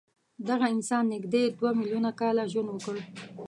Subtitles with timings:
[0.49, 2.95] دغه انسان نږدې دوه میلیونه کاله ژوند وکړ.